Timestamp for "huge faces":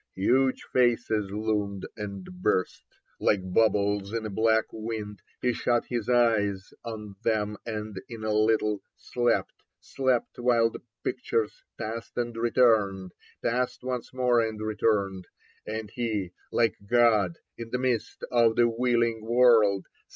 0.15-1.29